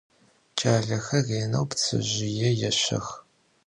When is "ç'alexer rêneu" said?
0.57-1.63